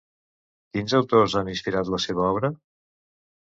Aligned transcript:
Quins 0.77 0.95
autors 1.01 1.35
han 1.43 1.53
inspirat 1.53 1.93
la 1.97 2.01
seva 2.07 2.27
obra? 2.33 2.53